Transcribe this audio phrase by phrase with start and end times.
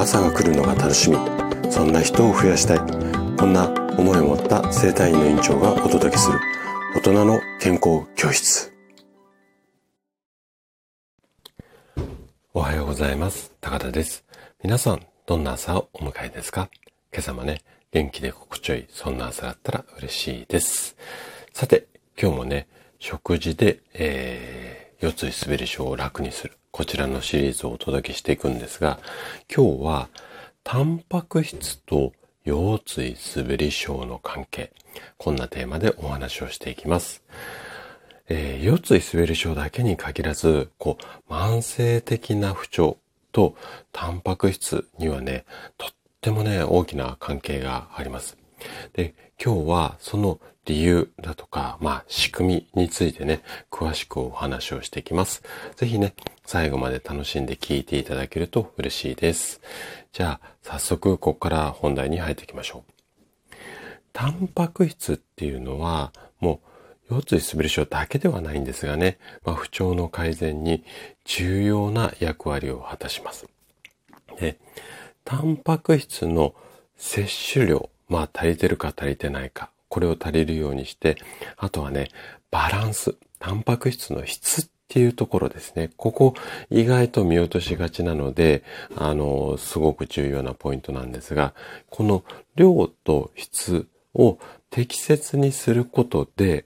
[0.00, 1.18] 朝が来るのが楽しみ。
[1.70, 2.78] そんな人を増やしたい。
[3.36, 3.68] こんな
[3.98, 6.38] 思いを持った生体院の院長がお届けする。
[6.94, 8.72] 大人の健康教室。
[12.54, 13.52] おはようございます。
[13.60, 14.24] 高田です。
[14.62, 16.70] 皆さんどんな朝をお迎えですか？
[17.12, 17.60] 今朝もね
[17.92, 20.96] 元気で心地よいそんな朝だったら嬉しいです。
[21.52, 21.88] さて
[22.18, 26.56] 今日もね食事で、えー、腰椎滑り症を楽にする。
[26.72, 29.00] こちらのシリーズをお届けしていくんですが、
[29.54, 30.08] 今日は、
[30.62, 32.12] タンパク質と
[32.44, 34.72] 腰椎滑り症の関係。
[35.18, 37.24] こんなテーマでお話をしていきます。
[38.28, 40.96] えー、腰椎滑り症だけに限らず、こ
[41.28, 42.98] う、慢性的な不調
[43.32, 43.56] と
[43.90, 45.44] タンパク質にはね、
[45.76, 48.38] とってもね、大きな関係があります。
[48.92, 55.42] で、今日はその理由だとか、まあ仕組みについてね、詳しくお話をしていきます。
[55.76, 56.14] ぜひね、
[56.52, 59.60] 最後まで楽しんで聞いていただけると嬉しいです。
[60.12, 63.54] じゃあ、早速ここから本題に入っていきましょう。
[64.12, 66.60] タンパク質っていうのは、も
[67.08, 70.82] う腰椎滑り症だけではないんですがね、まあ、不調の改善に
[71.24, 73.46] 重要な役割を果たします。
[74.40, 74.58] で、
[75.24, 76.56] タンパク質の
[76.96, 81.16] 摂取量、まあ足りてるか足りてないか、これを足りるようにして、
[81.56, 82.08] あとはね、
[82.50, 85.90] バランス、タンパク質の質っっていうところですね。
[85.96, 86.34] ここ
[86.68, 88.64] 意外と見落としがちなので、
[88.96, 91.54] あの、すごく重要なポイントなんですが、
[91.90, 92.24] この
[92.56, 96.64] 量と質を適切にすることで、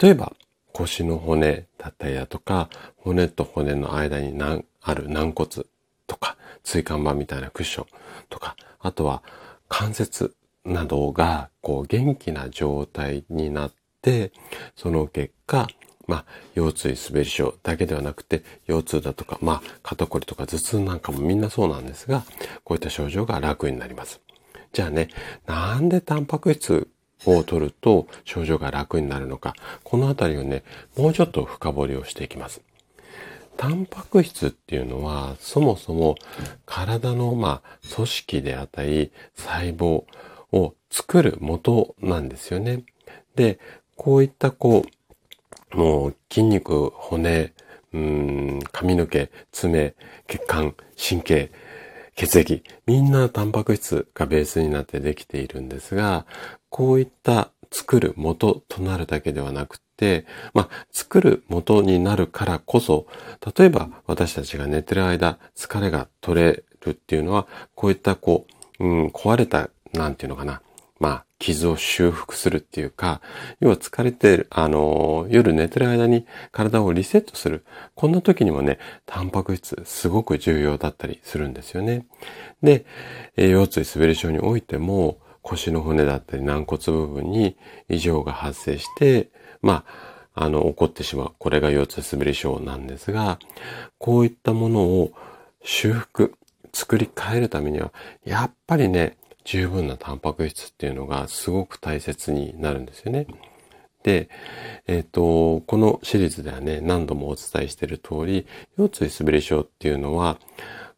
[0.00, 0.34] 例えば
[0.72, 4.40] 腰の骨だったりだとか、骨と骨の間に
[4.80, 5.64] ある軟骨
[6.06, 7.86] とか、椎間板みたいなクッション
[8.30, 9.24] とか、あとは
[9.68, 14.30] 関節などがこう元気な状態になって、
[14.76, 15.66] その結果、
[16.08, 16.24] まあ、
[16.56, 22.24] 腰椎滑り症だけではなくて、腰痛だとか、まあ、肩こりとか頭痛なんかもみんなそうなんですが、
[22.64, 24.20] こういった症状が楽になります。
[24.72, 25.08] じゃあね、
[25.46, 26.88] なんでタンパク質
[27.24, 30.64] を取ると症状が楽になるのか、このあたりをね、
[30.96, 32.60] もうちょっと深掘りをしていきます。
[33.56, 36.16] タンパク質っていうのは、そもそも
[36.64, 40.04] 体の、まあ、組織であったり、細胞、
[40.52, 42.84] を作る元なんですよね。
[43.34, 43.58] で、
[43.96, 44.88] こういったこう、
[45.72, 47.52] もう筋肉、骨、
[47.92, 49.94] うん髪の毛、爪、
[50.26, 51.50] 血管、神経、
[52.14, 56.26] 血液、みんなタンパク質がベースになってできているんですが、
[56.68, 63.06] こういった作る元となるだけではなくて、まあ、作る元になるからこそ、
[63.56, 68.46] 例えば私たちが寝てる間、疲れが取れるっていうのは、こういったこ
[68.80, 70.60] う、うん、壊れたなんていうのかな。
[70.98, 73.20] まあ、傷を修復するっていうか、
[73.60, 77.64] 要は疲れてる、あの、夜寝てる間に体をリセットする。
[77.94, 82.06] こんな時にもね、タンパク質すごく重要だったりするんですよね。
[82.62, 82.84] で、
[83.36, 87.56] 腰椎滑り症においても、腰の骨だったり軟骨部分に
[87.88, 89.30] 異常が発生して、
[89.62, 89.84] ま
[90.34, 91.32] あ、あの、起こってしまう。
[91.38, 93.38] これが腰椎滑り症なんですが、
[93.98, 95.12] こういったものを
[95.62, 96.34] 修復、
[96.72, 97.92] 作り変えるためには、
[98.24, 99.16] やっぱりね、
[99.48, 103.26] 十分なタンパク質っていうのがすごく大切になるんですよね。
[104.02, 104.28] で、
[104.86, 110.38] えっ、ー、と、このシリーズではね、何度もお伝えしている通り、腰椎滑り症っていうのは、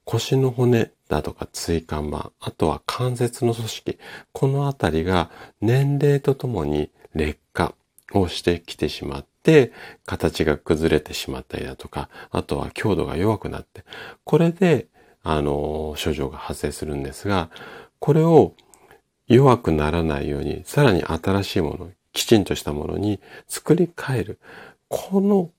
[0.05, 3.99] 腰の骨だとか椎間板、あとは関節の組織、
[4.33, 5.31] このあたりが
[5.61, 7.77] 年齢とともに劣化
[8.13, 9.71] をしてきてしまって、
[10.07, 13.85] 形が崩れてしまったりだとか、あとは強度が弱くなって、
[14.25, 14.89] これで、
[15.23, 17.51] あの、症状が発生するんですが、
[18.01, 18.55] これを
[19.29, 24.41] 弱くならないように、さらに新しいもの、きちんとしたものに作り変える。
[24.89, 25.51] この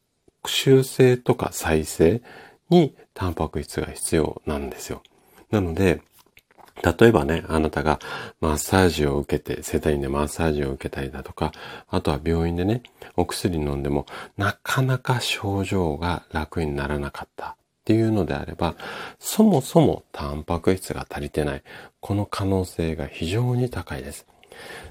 [0.46, 2.22] 修正とか再生
[2.70, 5.02] にタンパク質が必要なんですよ。
[5.52, 6.02] なので、
[6.84, 8.00] 例えばね、あなたが
[8.40, 11.52] マッサージを受けて、世帯でマッサージを受けたりだとか、
[11.90, 12.82] あとは病院でね、
[13.16, 18.76] お薬飲んでも、なかなか症状が楽にならなかったっていうのであれば、
[19.20, 21.64] そもそもタンパク質が足りてない。
[22.00, 24.28] この可能性が非常に高いです。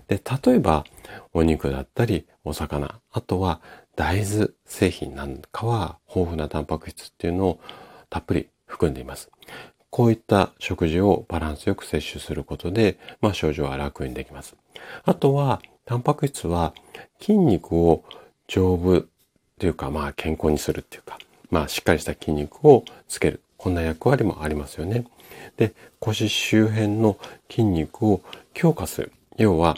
[0.08, 0.84] で、例えば、
[1.32, 3.60] お肉だったり、お魚、あとは
[3.94, 7.60] 大豆製品なんかは豊富なタンパク質っていうのを
[8.08, 9.30] たっぷり含んでいます。
[9.90, 14.56] こういった食事をバランスよく摂取することで、まあ症状は楽にできます。
[15.04, 16.74] あとは、タンパク質は
[17.20, 18.04] 筋肉を
[18.48, 19.04] 丈夫
[19.58, 21.18] というか、まあ健康にするっていうか、
[21.50, 23.40] まあ、しっかりした筋肉をつける。
[23.56, 25.04] こんな役割もありますよね。
[25.56, 27.18] で、腰周辺の
[27.50, 28.22] 筋肉を
[28.54, 29.12] 強化する。
[29.36, 29.76] 要は、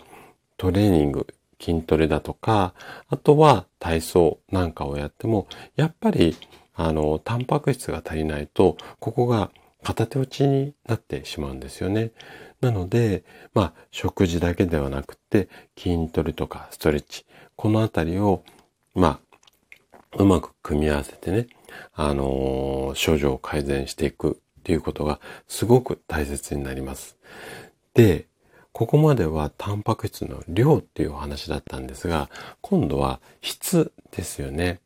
[0.56, 1.26] トレーニング、
[1.60, 2.74] 筋トレだとか、
[3.08, 5.46] あとは体操なんかをやっても、
[5.76, 6.36] やっぱり、
[6.74, 9.50] あの、タンパク質が足りないと、ここが
[9.82, 12.12] 片手落ちになってしまうんですよね。
[12.60, 17.26] なので、まあ、食事だけではなくて、筋トレとかストレッチ、
[17.56, 18.44] このあたりを、
[18.94, 19.20] ま
[20.12, 21.46] あ、うまく組み合わせてね、
[21.94, 27.16] あのー、症状を改善していくっていうことがすごく大切になります。
[27.94, 28.26] で、
[28.72, 32.30] ここまではタンパク質の量っていうお話だったんですが、
[32.62, 34.80] 今度は質ですよね。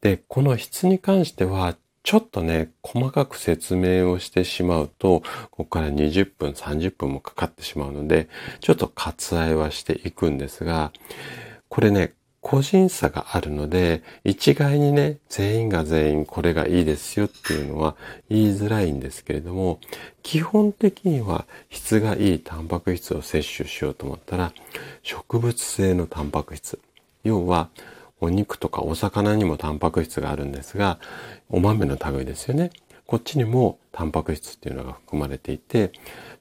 [0.00, 5.20] で、この質に関しては、ちょっとね、細かく説明をしてしまうと、
[5.50, 8.28] ここから20分、30分もかかってしまうので、
[8.60, 10.92] ちょっと割愛はしていくんですが、
[11.70, 12.12] これね、
[12.44, 17.96] 個人差があるので、一概にね、全員が全員これがいいですよっていうのは
[18.28, 19.80] 言いづらいんですけれども、
[20.22, 24.52] 基本的には質がいいタンパク質を摂取しようと思ったら、
[25.02, 26.78] 植物性のタンパク質、
[27.24, 27.70] 要は
[28.20, 30.98] お肉とかお魚にもタンパク質があるんですが、
[31.48, 32.72] お豆の類ですよね。
[33.06, 35.92] こっちにもタンパク質っていうのが含まれていて、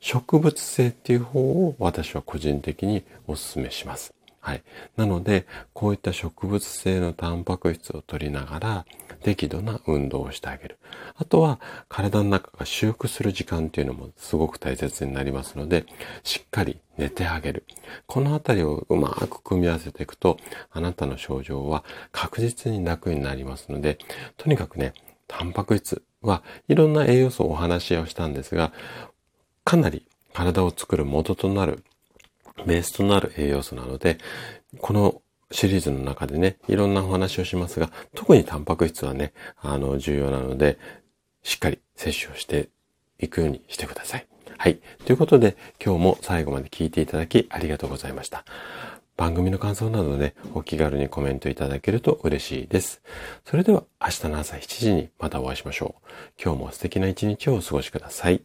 [0.02, 4.14] 植物性っていう方を私は個人的にお勧めします。
[4.44, 4.64] はい。
[4.98, 8.86] なので、こういった植物性のタンパク質を取りながら、
[9.22, 10.80] 適度な運動をしてあげる。
[11.16, 15.86] あとは、体の中が修復する時間っていうのもすごく大切になりますので、
[16.24, 17.64] しっかり寝てあげる。
[18.06, 20.38] このあたりをうまく組み合わせていくと、
[20.72, 23.98] あなたの症状は確実に楽になりますので、
[24.36, 24.94] とにかくね、
[25.30, 28.74] タンパク質はいろんな栄養素をお話をしたんですが、
[29.64, 31.86] かなり体を作る元となる
[32.66, 34.18] ベースとなる栄養素なので、
[34.80, 35.22] この
[35.52, 40.80] シリーズの中でね、いろんなお話をしますが、特にタンパク質はね、あの、重要なので、
[41.44, 42.70] しっかり摂取をして
[43.20, 44.28] いくようにしてください。
[44.58, 44.80] はい。
[45.06, 48.46] ということで、今日も最後まで聞いていただきありがとうございました。
[49.16, 53.02] 番組の感想などで、ね、お気軽にコメントいただけると嬉しいです。
[53.46, 56.10] それでは明日の朝7時にまたお会いしましょう。
[56.44, 58.42] 今日も素敵な一日をお過ごしください。